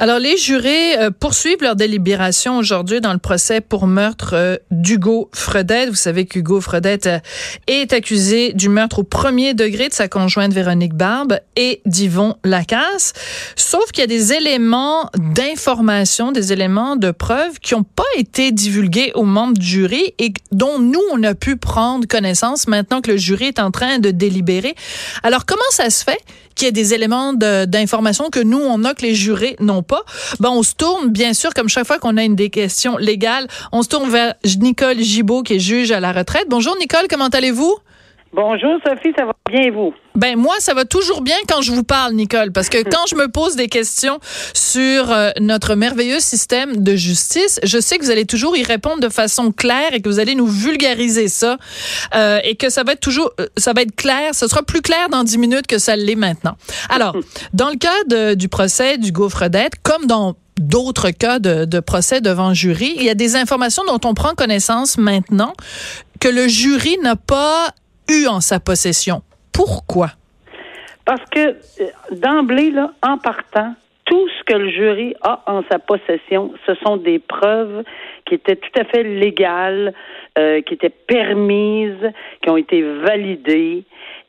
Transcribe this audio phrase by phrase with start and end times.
[0.00, 5.30] Alors, les jurés euh, poursuivent leur délibération aujourd'hui dans le procès pour meurtre euh, d'Hugo
[5.32, 5.88] Fredette.
[5.88, 7.20] Vous savez qu'Hugo Fredette euh,
[7.68, 13.12] est accusé du meurtre au premier degré de sa conjointe Véronique Barbe et d'Yvon Lacasse.
[13.54, 18.50] Sauf qu'il y a des éléments d'information, des éléments de preuve qui n'ont pas été
[18.50, 23.12] divulgués aux membres du jury et dont nous, on a pu prendre connaissance maintenant que
[23.12, 24.74] le jury est en train de délibérer.
[25.22, 26.18] Alors, comment ça se fait?
[26.54, 30.04] Qu'il y des éléments d'information que nous, on a, que les jurés n'ont pas?
[30.40, 33.46] Ben, on se tourne, bien sûr, comme chaque fois qu'on a une des questions légales,
[33.72, 36.46] on se tourne vers Nicole Gibault, qui est juge à la retraite.
[36.48, 37.76] Bonjour, Nicole, comment allez-vous?
[38.34, 39.94] Bonjour Sophie, ça va bien et vous?
[40.16, 43.14] Ben moi, ça va toujours bien quand je vous parle, Nicole, parce que quand je
[43.14, 44.18] me pose des questions
[44.54, 48.98] sur euh, notre merveilleux système de justice, je sais que vous allez toujours y répondre
[48.98, 51.58] de façon claire et que vous allez nous vulgariser ça
[52.16, 54.82] euh, et que ça va être toujours, euh, ça va être clair, ce sera plus
[54.82, 56.56] clair dans dix minutes que ça l'est maintenant.
[56.88, 57.16] Alors,
[57.52, 62.52] dans le cas du procès du Gaufredette, comme dans d'autres cas de, de, procès devant
[62.52, 65.52] jury, il y a des informations dont on prend connaissance maintenant
[66.18, 67.72] que le jury n'a pas
[68.10, 69.22] eu en sa possession.
[69.52, 70.08] Pourquoi?
[71.04, 71.54] Parce que euh,
[72.12, 73.74] d'emblée, en partant,
[74.04, 77.84] tout ce que le jury a en sa possession, ce sont des preuves
[78.26, 79.94] qui étaient tout à fait légales,
[80.38, 83.84] euh, qui étaient permises, qui ont été validées.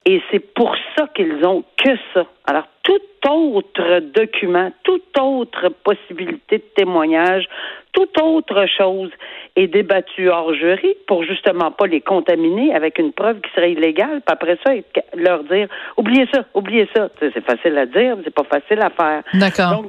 [0.05, 2.25] Et c'est pour ça qu'ils ont que ça.
[2.45, 7.47] Alors, tout autre document, toute autre possibilité de témoignage,
[7.91, 9.09] toute autre chose
[9.55, 14.21] est débattue hors jury pour justement pas les contaminer avec une preuve qui serait illégale.
[14.25, 14.73] Puis après ça,
[15.15, 15.67] leur dire
[15.97, 17.09] oubliez ça, oubliez ça.
[17.19, 19.23] C'est facile à dire, c'est pas facile à faire.
[19.33, 19.85] D'accord.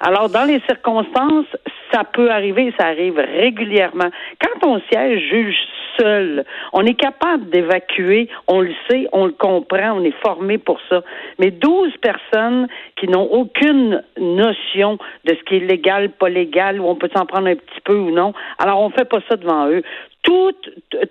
[0.00, 1.46] Alors, dans les circonstances,
[1.92, 4.10] ça peut arriver, ça arrive régulièrement.
[4.40, 5.56] Quand on siège juge
[5.98, 10.80] seul, on est capable d'évacuer, on le sait, on le comprend, on est formé pour
[10.88, 11.02] ça.
[11.38, 12.66] Mais 12 personnes
[12.96, 17.26] qui n'ont aucune notion de ce qui est légal, pas légal, ou on peut s'en
[17.26, 19.82] prendre un petit peu ou non, alors on fait pas ça devant eux.
[20.22, 20.54] Tout,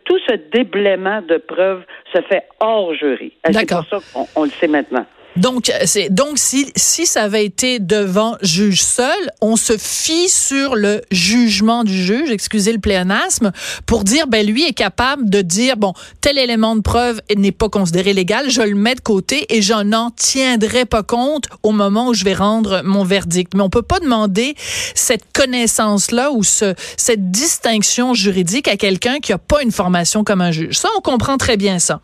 [0.05, 1.83] tout ce déblaiement de preuves
[2.14, 3.32] se fait hors jury.
[3.45, 5.05] C'est pour ça qu'on on le sait maintenant?
[5.36, 10.76] Donc, c'est donc si si ça avait été devant juge seul, on se fie sur
[10.76, 13.52] le jugement du juge, excusez le pléonasme,
[13.88, 17.67] pour dire ben lui est capable de dire bon tel élément de preuve n'est pas
[17.67, 22.10] considéré légal, je le mets de côté et je n'en tiendrai pas compte au moment
[22.10, 23.54] où je vais rendre mon verdict.
[23.55, 24.54] Mais on peut pas demander
[24.93, 30.23] cette connaissance là ou ce cette distinction juridique à quelqu'un qui a pas une formation
[30.23, 30.77] comme un juge.
[30.77, 32.02] Ça on comprend très bien ça.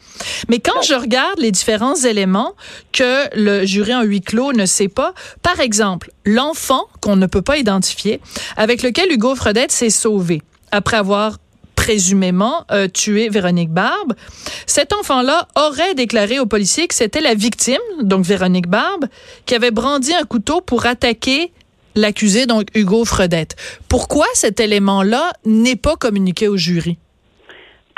[0.47, 2.55] Mais quand je regarde les différents éléments
[2.91, 5.13] que le jury en huis clos ne sait pas.
[5.41, 8.21] Par exemple, l'enfant qu'on ne peut pas identifier,
[8.57, 10.41] avec lequel Hugo Fredette s'est sauvé
[10.71, 11.37] après avoir
[11.75, 14.13] présumément euh, tué Véronique Barbe.
[14.67, 19.05] Cet enfant-là aurait déclaré aux policiers que c'était la victime, donc Véronique Barbe,
[19.45, 21.51] qui avait brandi un couteau pour attaquer
[21.95, 23.55] l'accusé, donc Hugo Fredette.
[23.87, 26.97] Pourquoi cet élément-là n'est pas communiqué au jury?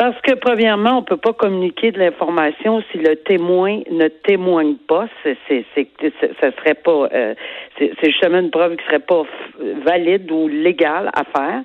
[0.02, 5.06] Parce que premièrement, on peut pas communiquer de l'information si le témoin ne témoigne pas.
[5.22, 5.88] C'est, c'est, c'est,
[6.42, 7.36] ça serait pas, euh,
[7.78, 9.22] c'est, justement une preuve qui serait pas
[9.86, 11.62] valide ou légale à faire.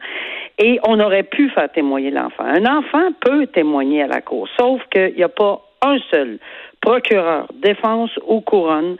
[0.58, 2.44] Et on aurait pu faire témoigner l'enfant.
[2.44, 6.38] Un enfant peut témoigner à la cour, sauf qu'il n'y a pas un seul
[6.82, 8.98] procureur, défense ou couronne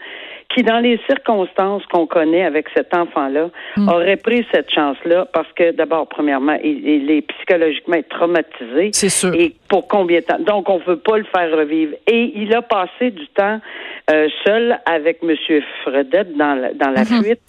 [0.48, 3.88] qui, dans les circonstances qu'on connaît avec cet enfant-là, hmm.
[3.88, 8.90] aurait pris cette chance-là parce que, d'abord, premièrement, il, est psychologiquement traumatisé.
[8.92, 9.34] C'est sûr.
[9.34, 10.38] Et pour combien de temps?
[10.38, 11.94] Donc, on ne veut pas le faire revivre.
[12.06, 13.60] Et il a passé du temps
[14.10, 15.34] euh, seul avec M.
[15.82, 17.24] Fredette dans la, dans la mhm.
[17.24, 17.40] fuite.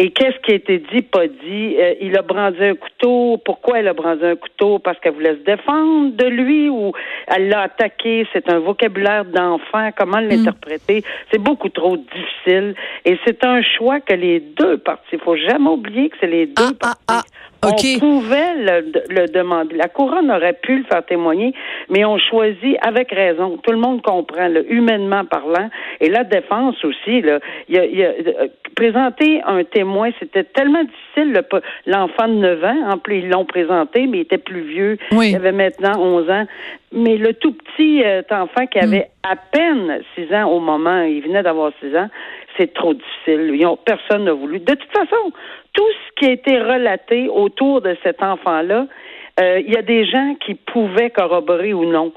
[0.00, 1.76] Et qu'est-ce qui a été dit, pas dit?
[1.76, 3.36] Euh, il a brandi un couteau.
[3.44, 4.78] Pourquoi elle a brandi un couteau?
[4.78, 6.92] Parce qu'elle voulait se défendre de lui ou
[7.26, 8.24] elle l'a attaqué?
[8.32, 9.90] C'est un vocabulaire d'enfant.
[9.96, 10.28] Comment mhm.
[10.28, 11.02] l'interpréter?
[11.32, 12.76] C'est beaucoup trop difficile.
[13.04, 16.46] Et c'est un choix que les deux parties, il faut jamais oublier que c'est les
[16.46, 17.28] deux ah, ah, parties.
[17.62, 19.74] On pouvait le, le, demander.
[19.76, 21.52] La couronne aurait pu le faire témoigner,
[21.88, 23.58] mais on choisit avec raison.
[23.62, 25.68] Tout le monde comprend, là, humainement parlant.
[26.00, 30.44] Et la défense aussi, là, il y a, y a, euh, présenter un témoin, c'était
[30.44, 31.42] tellement difficile.
[31.86, 34.98] L'enfant de 9 ans, en plus, ils l'ont présenté, mais il était plus vieux.
[35.10, 36.46] Il avait maintenant 11 ans.
[36.92, 39.30] Mais le tout petit euh, enfant qui avait mm.
[39.30, 42.08] à peine 6 ans au moment, il venait d'avoir 6 ans,
[42.58, 43.56] c'est trop difficile.
[43.84, 44.58] Personne n'a voulu.
[44.60, 45.32] De toute façon,
[45.72, 48.86] tout ce qui a été relaté autour de cet enfant-là,
[49.40, 52.12] euh, il y a des gens qui pouvaient corroborer ou non.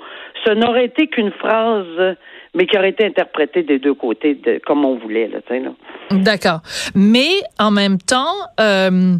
[0.46, 2.16] Ce n'aurait été qu'une phrase
[2.54, 5.28] mais qui aurait été interprétée des deux côtés comme on voulait.
[5.28, 5.72] Là, là.
[6.12, 6.60] D'accord.
[6.96, 7.30] Mais
[7.60, 9.16] en même temps, euh,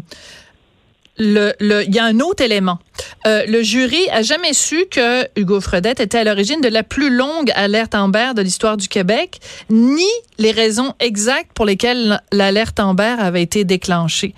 [1.18, 2.78] le, le, y a un autre élément.
[3.26, 7.10] Euh, le jury a jamais su que Hugo Fredette était à l'origine de la plus
[7.10, 9.38] longue alerte Amber de l'histoire du Québec,
[9.70, 14.34] ni les raisons exactes pour lesquelles l'alerte Amber avait été déclenchée.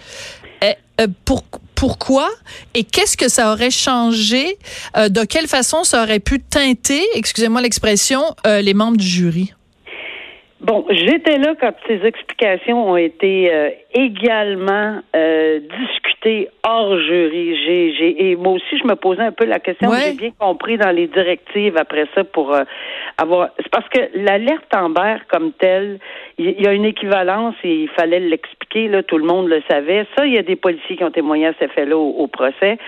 [0.63, 1.45] Et, euh, pour,
[1.75, 2.31] pourquoi
[2.75, 4.59] et qu'est-ce que ça aurait changé?
[4.97, 9.53] Euh, de quelle façon ça aurait pu teinter, excusez-moi l'expression, euh, les membres du jury?
[10.61, 17.57] Bon, j'étais là quand ces explications ont été euh, également euh, discutées hors jury.
[17.67, 19.93] J'ai, j'ai, et moi aussi, je me posais un peu la question.
[19.93, 22.63] J'ai bien compris dans les directives après ça pour euh,
[23.19, 23.51] avoir.
[23.59, 25.99] C'est parce que l'alerte Amber comme telle,
[26.39, 28.89] il y, a une équivalence et il fallait l'expliquer.
[28.89, 30.07] Là, tout le monde le savait.
[30.17, 32.79] Ça, il y a des policiers qui ont témoigné à ce fait-là au, procès.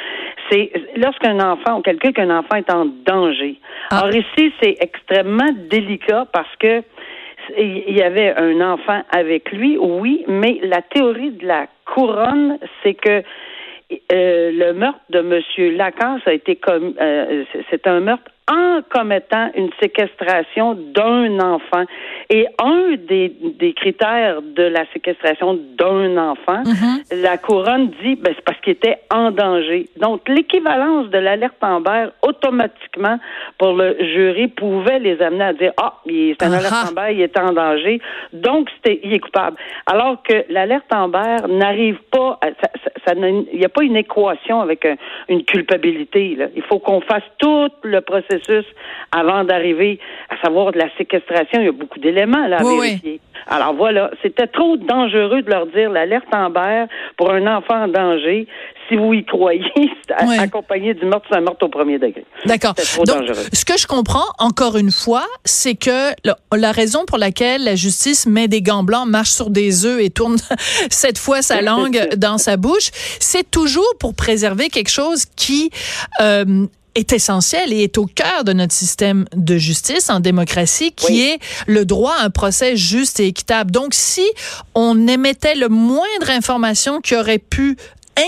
[0.50, 3.56] C'est lorsqu'un enfant, ou quelqu'un qu'un enfant est en danger.
[3.90, 4.00] Ah.
[4.00, 6.82] Alors ici, c'est extrêmement délicat parce que
[7.56, 12.94] il y avait un enfant avec lui, oui, mais la théorie de la couronne, c'est
[12.94, 13.22] que
[14.12, 15.76] euh, le meurtre de M.
[15.76, 21.84] Lacan, a été comme euh, c'est un meurtre en commettant une séquestration d'un enfant.
[22.30, 27.22] Et un des, des critères de la séquestration d'un enfant, mm-hmm.
[27.22, 29.88] la couronne dit, ben, c'est parce qu'il était en danger.
[29.96, 33.18] Donc, l'équivalence de l'alerte Amber, automatiquement,
[33.58, 37.38] pour le jury, pouvait les amener à dire, ah, c'est un alerte Amber, il est
[37.38, 38.00] en danger,
[38.32, 39.56] donc c'était, il est coupable.
[39.86, 42.38] Alors que l'alerte Amber n'arrive pas,
[43.04, 44.86] ça, il n'y a pas une équation avec
[45.28, 46.36] une culpabilité.
[46.36, 46.46] Là.
[46.54, 48.35] Il faut qu'on fasse tout le processus
[49.12, 49.98] avant d'arriver
[50.30, 51.60] à savoir de la séquestration.
[51.60, 53.20] Il y a beaucoup d'éléments là à vérifier.
[53.48, 56.86] Alors voilà, c'était trop dangereux de leur dire l'alerte Amber
[57.16, 58.48] pour un enfant en danger.
[58.88, 59.64] Si vous y croyez,
[60.38, 62.24] accompagné du meurtre, c'est un meurtre au premier degré.
[62.44, 62.74] D'accord.
[63.04, 67.74] Donc, ce que je comprends, encore une fois, c'est que la raison pour laquelle la
[67.74, 70.36] justice met des gants blancs, marche sur des œufs et tourne
[70.90, 72.90] cette fois sa langue dans sa bouche,
[73.20, 75.70] c'est toujours pour préserver quelque chose qui
[76.20, 81.22] euh, est essentiel et est au cœur de notre système de justice en démocratie, qui
[81.22, 83.70] est le droit à un procès juste et équitable.
[83.70, 84.24] Donc, si
[84.74, 87.76] on émettait le moindre information qui aurait pu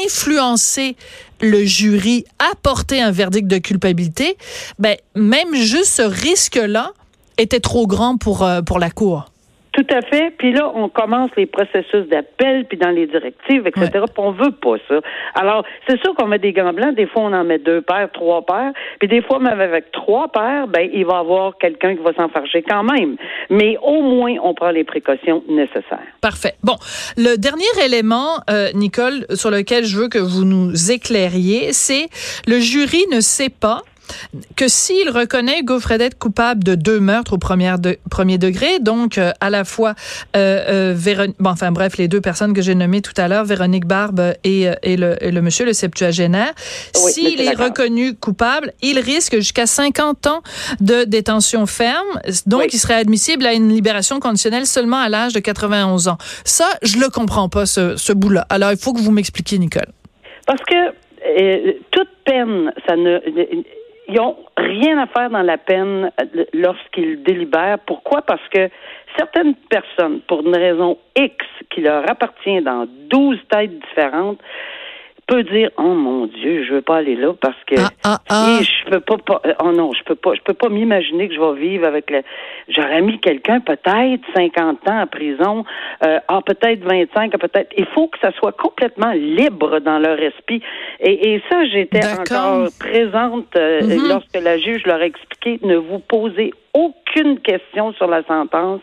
[0.05, 0.97] influencer
[1.41, 4.37] le jury à porter un verdict de culpabilité,
[4.79, 6.93] ben, même juste ce risque-là
[7.39, 9.31] était trop grand pour, euh, pour la Cour.
[9.79, 10.33] Tout à fait.
[10.37, 13.91] Puis là, on commence les processus d'appel, puis dans les directives, etc.
[13.93, 14.97] Puis on veut pas ça.
[15.37, 16.97] Alors, c'est sûr qu'on met des gants blancs.
[16.97, 18.73] Des fois, on en met deux paires, trois paires.
[18.99, 22.13] Puis des fois, même avec trois paires, ben, il va y avoir quelqu'un qui va
[22.15, 23.15] s'enfarger quand même.
[23.51, 26.03] Mais au moins, on prend les précautions nécessaires.
[26.21, 26.55] Parfait.
[26.65, 26.75] Bon,
[27.17, 32.09] le dernier élément, euh, Nicole, sur lequel je veux que vous nous éclairiez, c'est
[32.49, 33.83] le jury ne sait pas
[34.57, 35.79] que s'il reconnaît Hugo
[36.19, 37.73] coupable de deux meurtres au premier,
[38.11, 39.95] premier degré, donc euh, à la fois
[40.37, 43.87] euh, euh bon, enfin bref, les deux personnes que j'ai nommées tout à l'heure, Véronique
[43.87, 46.53] Barbe et, et, le, le, monsieur, le septuagénaire,
[46.95, 50.43] s'il est reconnu coupable, il risque jusqu'à 50 ans
[50.81, 55.41] de détention ferme, donc il serait admissible à une libération conditionnelle seulement à l'âge de
[55.41, 56.19] 91 ans.
[56.45, 58.47] Ça, je le comprends pas, ce, ce bout-là.
[58.51, 59.89] Alors, il faut que vous m'expliquiez, Nicole.
[60.47, 60.95] Parce que
[61.91, 63.19] toute peine, ça ne
[64.09, 67.79] ils n'ont rien à faire dans la peine euh, lorsqu'ils délibèrent.
[67.87, 68.23] Pourquoi?
[68.23, 68.69] Parce que
[69.17, 71.35] certaines personnes, pour une raison X
[71.71, 74.41] qui leur appartient dans douze têtes différentes,
[75.29, 78.59] peut dire oh mon Dieu, je veux pas aller là parce que ah, ah, ah.
[78.61, 81.41] je peux pas, pas, oh non, je peux pas je peux pas m'imaginer que je
[81.41, 82.23] vais vivre avec le
[82.69, 85.65] j'aurais mis quelqu'un peut-être 50 ans en prison,
[86.03, 90.63] euh, ah peut-être 25, peut-être il faut que ça soit complètement libre dans leur esprit
[91.01, 94.09] et, et ça j'étais encore présente euh, mm-hmm.
[94.09, 98.81] lorsque la juge leur a expliqué ne vous posez aucune question sur la sentence.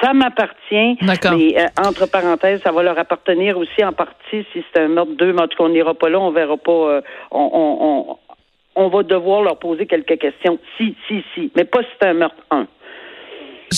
[0.00, 0.98] Ça m'appartient.
[1.02, 5.12] Mais euh, entre parenthèses, ça va leur appartenir aussi en partie si c'est un meurtre
[5.16, 5.32] deux.
[5.32, 6.72] Mais en tout cas, on n'ira pas là, on verra pas.
[6.72, 7.00] Euh,
[7.30, 8.18] on, on,
[8.74, 10.58] on, va devoir leur poser quelques questions.
[10.76, 11.52] Si, si, si.
[11.56, 12.66] Mais pas si c'est un meurtre un.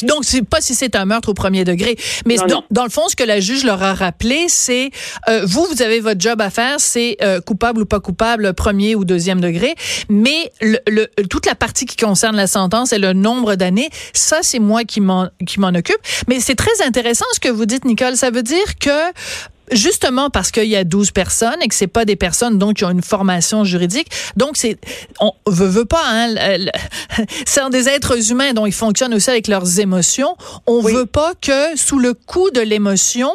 [0.02, 1.96] Donc, c'est pas si c'est un meurtre au premier degré.
[2.26, 2.36] Mais
[2.70, 4.90] dans, le fond, ce que la juge leur a rappelé, c'est
[5.28, 8.94] euh, vous, vous avez votre job à faire, c'est euh, coupable ou pas coupable, premier
[8.94, 9.74] ou deuxième degré.
[10.08, 14.58] Mais le, toute la partie qui concerne la sentence et le nombre d'années, ça, c'est
[14.58, 15.28] moi qui m'en
[15.74, 15.98] occupe.
[16.28, 18.16] Mais c'est très intéressant ce que vous dites, Nicole.
[18.16, 18.90] Ça veut dire que
[19.72, 22.84] justement parce qu'il y a 12 personnes et que c'est pas des personnes donc qui
[22.84, 24.08] ont une formation juridique.
[24.36, 24.78] Donc c'est
[25.20, 26.34] on veut, veut pas hein,
[27.46, 30.36] c'est des êtres humains dont ils fonctionnent aussi avec leurs émotions.
[30.66, 33.32] On veut pas que sous le coup de l'émotion,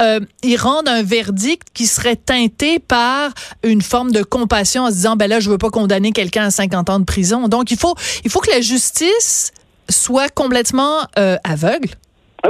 [0.00, 4.94] euh, ils rendent un verdict qui serait teinté par une forme de compassion en se
[4.94, 7.48] disant ben là je veux pas condamner quelqu'un à 50 ans de prison.
[7.48, 9.52] Donc il faut il faut que la justice
[9.90, 11.90] soit complètement euh, aveugle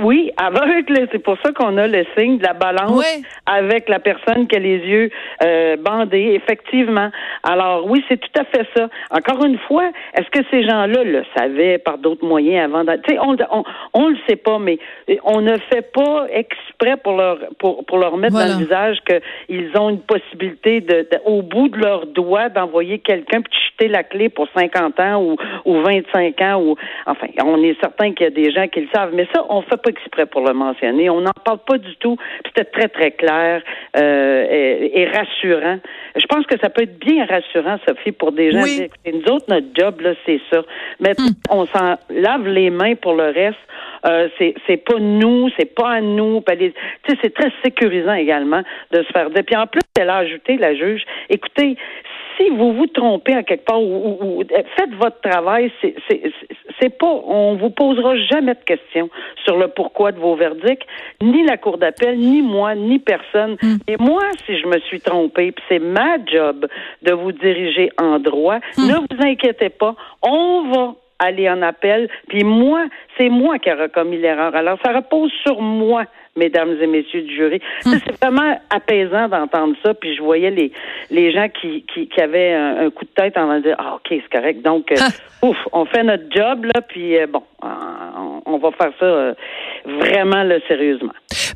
[0.03, 3.05] Oui, aveugle, c'est pour ça qu'on a le signe de la balance
[3.47, 5.11] avec la personne qui a les yeux
[5.43, 7.11] euh, bandés, effectivement.
[7.43, 8.89] Alors oui, c'est tout à fait ça.
[9.11, 13.19] Encore une fois, est-ce que ces gens-là le savaient par d'autres moyens avant Tu sais,
[13.21, 14.79] on, on, on le sait pas, mais
[15.25, 19.71] on ne fait pas exprès pour leur pour, pour leur mettre dans le visage qu'ils
[19.79, 24.29] ont une possibilité de, au bout de leurs doigts d'envoyer quelqu'un puis jeter la clé
[24.29, 28.31] pour 50 ans ou, ou 25 ans ou enfin, on est certain qu'il y a
[28.31, 31.11] des gens qui le savent, mais ça on fait pas exprès pour le mentionner.
[31.11, 32.17] On n'en parle pas du tout.
[32.47, 33.63] C'était très, très clair
[33.97, 35.79] euh, et, rassurant.
[36.17, 38.63] Je pense que ça peut être bien rassurant, Sophie, pour des gens.
[38.63, 38.89] Oui.
[39.13, 40.63] nous autres, notre job, là, c'est ça.
[41.01, 41.33] Mais hmm.
[41.51, 43.59] on s'en lave les mains pour le reste.
[44.07, 46.43] Euh, c'est c'est pas nous, c'est pas à nous.
[47.23, 49.43] c'est très sécurisant également de se faire dire.
[49.47, 51.03] Puis en plus, elle a ajouté la juge.
[51.31, 51.77] Écoutez,
[52.37, 54.43] si vous vous trompez à quelque part ou,
[54.77, 59.09] faites votre travail, c'est pas on vous posera jamais de questions
[59.45, 60.87] sur le pourquoi de vos verdicts,
[61.23, 63.57] ni la cour d'appel, ni moi, ni personne.
[63.63, 63.77] Hmm.
[63.89, 66.67] Et moi, si je me suis trompée, puis c'est ma job
[67.03, 68.89] de vous diriger en droit, hmm.
[68.89, 72.09] ne vous inquiétez pas, on va aller en appel.
[72.29, 72.87] Puis moi,
[73.19, 74.55] c'est moi qui ai commis l'erreur.
[74.55, 76.05] Alors, ça repose sur moi
[76.37, 77.61] mesdames et messieurs du jury.
[77.85, 77.95] Hmm.
[78.05, 79.95] C'est vraiment apaisant d'entendre ça.
[79.95, 80.73] Puis je voyais les,
[81.11, 84.33] les gens qui, qui, qui avaient un, coup de tête en disant Ah, OK, c'est
[84.33, 84.63] correct.
[84.63, 84.97] Donc, euh,
[85.43, 87.43] ouf, on fait notre job, là, puis euh, bon,
[88.47, 89.35] on, va faire ça euh,
[89.87, 91.13] vraiment là, sérieusement.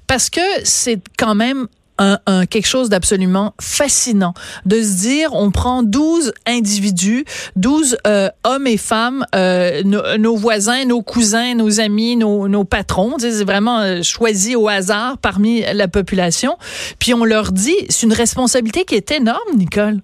[0.06, 1.66] Parce que c'est quand même
[1.98, 4.34] un, quelque chose d'absolument fascinant
[4.66, 7.24] de se dire on prend 12 individus,
[7.56, 13.16] 12 euh, hommes et femmes, euh, nos, voisins, nos cousins, nos amis, nos, nos patrons,
[13.18, 16.56] c'est vraiment euh, choisi au hasard parmi la population,
[16.98, 20.00] puis on leur dit, c'est une responsabilité qui est énorme, Nicole.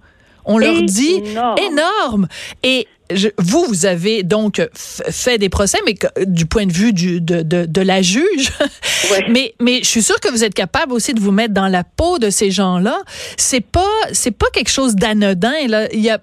[0.46, 1.22] On leur dit
[1.56, 2.28] énorme.
[2.62, 2.86] Et
[3.38, 5.94] vous, vous avez donc fait des procès, mais
[6.26, 8.52] du point de vue du, de, de, de la juge.
[9.28, 11.84] mais, mais je suis sûre que vous êtes capable aussi de vous mettre dans la
[11.84, 12.98] peau de ces gens-là.
[13.36, 13.82] C'est pas,
[14.12, 15.52] c'est pas quelque chose d'anodin.
[15.68, 16.18] Là, il y a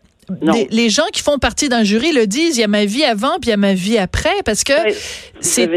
[0.72, 2.58] les, gens qui font partie d'un jury le disent.
[2.58, 4.74] Il y a ma vie avant, puis il y a ma vie après, parce que
[5.40, 5.70] c'est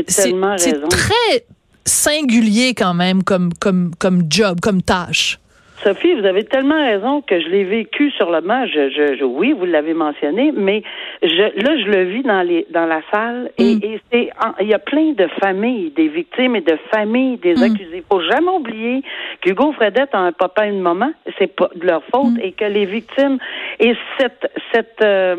[0.88, 1.46] très
[1.84, 5.38] singulier quand même comme comme comme job, comme tâche.
[5.82, 8.70] Sophie, vous avez tellement raison que je l'ai vécu sur le match.
[8.72, 10.82] Je, je, oui, vous l'avez mentionné, mais
[11.22, 13.80] je, là, je le vis dans les dans la salle et, mm.
[13.82, 17.62] et c'est il y a plein de familles, des victimes et de familles des mm.
[17.62, 18.04] accusés.
[18.10, 19.02] Faut jamais oublier
[19.40, 22.40] qu'Hugo Fredette a un papa et une maman, c'est pas de leur faute, mm.
[22.42, 23.38] et que les victimes
[23.80, 25.36] et cette cette euh,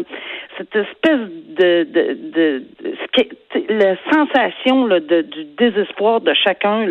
[0.57, 1.19] cette espèce
[1.57, 2.63] de, de, de,
[3.77, 6.85] la sensation là, de, du désespoir de chacun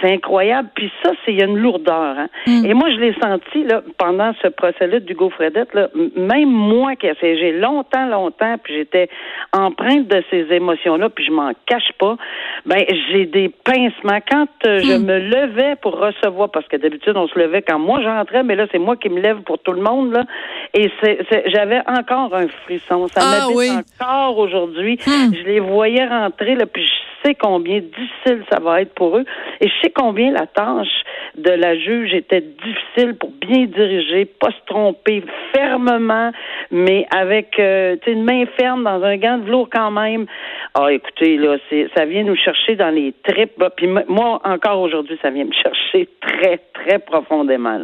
[0.00, 0.68] c'est incroyable.
[0.74, 2.18] Puis ça, c'est il y a une lourdeur.
[2.18, 2.28] Hein?
[2.46, 2.66] Mm.
[2.66, 5.72] Et moi, je l'ai senti là pendant ce procès-là d'Hugo Fredette.
[5.74, 9.08] Là, même moi qui ai siégé longtemps, longtemps, puis j'étais
[9.52, 12.16] empreinte de ces émotions-là, puis je m'en cache pas.
[12.66, 15.04] Ben, j'ai des pincements quand euh, je mm.
[15.04, 18.66] me levais pour recevoir, parce que d'habitude on se levait quand moi j'entrais, mais là
[18.72, 20.24] c'est moi qui me lève pour tout le monde là.
[20.74, 24.98] Et c'est, j'avais encore un frisson ça ah, m'habite encore aujourd'hui.
[25.06, 25.34] Hmm.
[25.34, 29.24] Je les voyais rentrer, là, puis je sais combien difficile ça va être pour eux.
[29.60, 31.02] Et je sais combien la tâche
[31.36, 35.24] de la juge était difficile pour bien diriger, pas se tromper
[35.54, 36.30] fermement,
[36.70, 40.26] mais avec euh, une main ferme dans un gant de velours quand même.
[40.74, 41.56] Ah, écoutez, là,
[41.96, 43.62] ça vient nous chercher dans les tripes.
[43.76, 47.78] Puis moi, encore aujourd'hui, ça vient me chercher très, très profondément.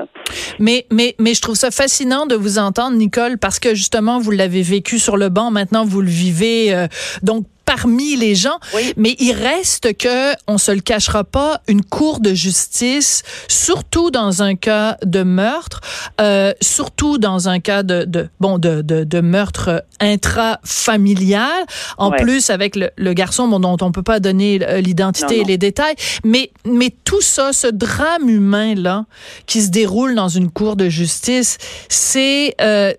[0.59, 4.31] Mais, mais, mais je trouve ça fascinant de vous entendre, Nicole, parce que justement, vous
[4.31, 5.51] l'avez vécu sur le banc.
[5.51, 6.75] Maintenant, vous le vivez.
[6.75, 6.87] Euh,
[7.23, 8.59] donc, parmi les gens.
[8.97, 14.43] Mais il reste que, on se le cachera pas, une cour de justice, surtout dans
[14.43, 15.83] un cas de meurtre,
[16.19, 21.67] euh, surtout dans un cas de, de bon de, de, de meurtre intrafamilial.
[21.99, 25.59] En plus avec le, le garçon bon, dont on peut pas donner l'identité et les
[25.59, 29.05] détails, mais mais tout ça, ce drame humain là
[29.47, 31.59] qui se déroule dans une cour de justice,
[31.89, 32.95] c'est euh,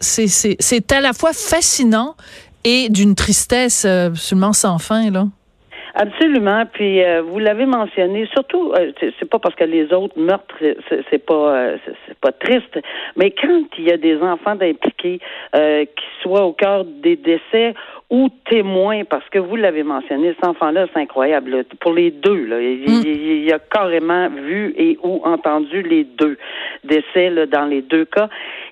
[0.00, 2.14] c'est à la fois fascinant
[2.64, 5.24] et d'une tristesse euh, absolument sans fin, là.
[5.94, 6.66] Absolument.
[6.72, 10.54] Puis euh, vous l'avez mentionné, surtout, euh, c'est pas parce que les autres meurtres,
[11.10, 12.78] c'est pas c'est pas triste,
[13.16, 15.18] mais quand il y a des enfants impliqués
[15.52, 17.74] qui soient au cœur des décès
[18.10, 21.64] ou témoins, parce que vous l'avez mentionné, cet enfant-là, c'est incroyable.
[21.80, 23.02] Pour les deux, là, il, mm.
[23.06, 26.36] il, a carrément vu et ou entendu les deux
[26.82, 28.28] décès là, dans les deux cas.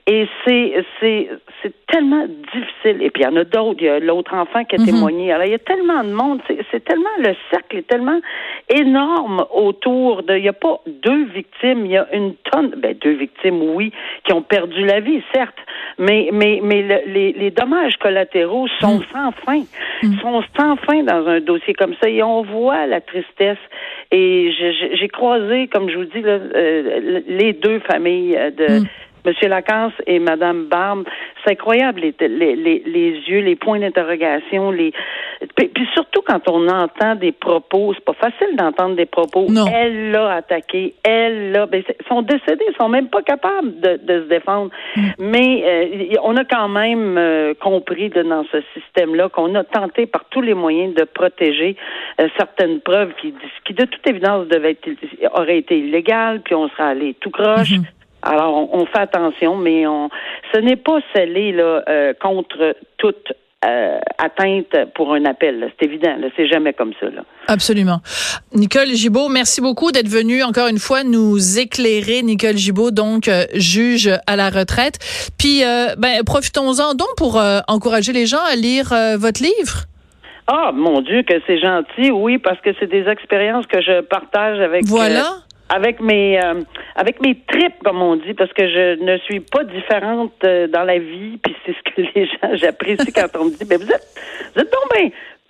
[0.06, 1.28] Et c'est c'est
[1.62, 3.02] c'est tellement difficile.
[3.02, 3.78] Et puis il y en a d'autres.
[3.80, 4.86] Il y a l'autre enfant qui a mhm.
[4.86, 5.32] témoigné.
[5.32, 6.40] Alors il y a tellement de monde.
[6.70, 8.18] C'est tellement le cercle est tellement
[8.68, 10.36] énorme autour de.
[10.36, 11.84] Il n'y a pas deux victimes.
[11.84, 12.74] Il y a une tonne.
[12.78, 13.92] Ben deux victimes, oui,
[14.24, 15.58] qui ont perdu la vie, certes.
[15.98, 19.62] Mais mais mais les, les dommages collatéraux sont sans sans fin.
[20.02, 20.20] Ils mm.
[20.20, 23.58] sont sans fin dans un dossier comme ça et on voit la tristesse.
[24.10, 28.86] Et j'ai croisé, comme je vous dis, euh, les deux familles de, mm.
[29.24, 31.04] Monsieur Lacasse et Madame Barbe,
[31.44, 34.92] c'est incroyable les, les, les, yeux, les points d'interrogation, les
[35.56, 39.46] puis, surtout quand on entend des propos, c'est pas facile d'entendre des propos.
[39.72, 41.66] Elle l'a attaqué, elle l'a.
[41.66, 44.70] Ben, sont décédés, ils sont même pas capables de, de se défendre.
[44.96, 45.08] Mm.
[45.18, 50.24] Mais euh, on a quand même euh, compris dans ce système-là qu'on a tenté par
[50.30, 51.76] tous les moyens de protéger
[52.20, 53.32] euh, certaines preuves qui,
[53.64, 54.88] qui de toute évidence devaient être,
[55.34, 57.72] auraient été illégales, puis on serait allé tout croche.
[57.72, 57.97] Mm-hmm.
[58.22, 60.08] Alors, on, fait attention, mais on,
[60.52, 63.32] ce n'est pas scellé là, euh, contre toute
[63.64, 65.70] euh, atteinte pour un appel.
[65.78, 67.06] C'est évident, c'est jamais comme ça.
[67.06, 67.22] Là.
[67.46, 68.00] Absolument.
[68.52, 72.22] Nicole Gibault, merci beaucoup d'être venue encore une fois nous éclairer.
[72.22, 74.98] Nicole Gibault, donc euh, juge à la retraite.
[75.38, 75.62] Puis,
[75.98, 79.84] ben, profitons-en donc pour encourager les gens à lire votre livre.
[80.48, 84.58] Ah, mon Dieu, que c'est gentil, oui, parce que c'est des expériences que je partage
[84.60, 84.86] avec.
[84.86, 86.62] Voilà avec mes euh,
[86.96, 90.84] avec mes tripes comme on dit parce que je ne suis pas différente euh, dans
[90.84, 93.90] la vie puis c'est ce que les gens j'apprécie quand on me dit mais vous
[93.90, 94.06] êtes
[94.54, 94.84] vous êtes donc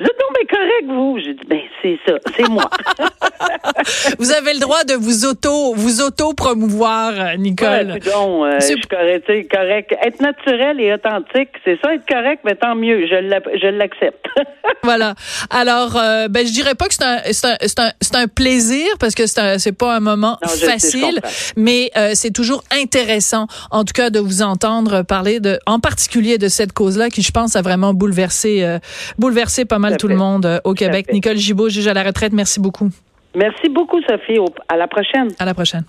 [0.06, 1.18] êtes donc bien correct, vous.
[1.18, 2.70] J'ai dit, ben, c'est ça, c'est moi.
[4.18, 7.68] vous avez le droit de vous auto, vous auto-promouvoir, euh, Nicole.
[7.68, 9.94] Ouais, donc, euh, je suis correct, correct.
[10.02, 14.26] Être naturel et authentique, c'est ça, être correct, mais tant mieux, je l'accepte.
[14.82, 15.14] voilà.
[15.50, 19.14] Alors, euh, ben, je dirais pas que c'est un, c'est un, un, un, plaisir parce
[19.14, 21.20] que c'est, c'est pas un moment facile,
[21.56, 26.38] mais euh, c'est toujours intéressant, en tout cas, de vous entendre parler de, en particulier
[26.38, 28.78] de cette cause-là qui, je pense, a vraiment bouleversé, euh,
[29.18, 31.06] bouleversé pas mal tout le monde euh, au Québec.
[31.12, 32.90] Nicole Gibault, juge à la retraite, merci beaucoup.
[33.34, 34.38] Merci beaucoup, Sophie.
[34.68, 35.28] À la prochaine.
[35.38, 35.84] À la prochaine.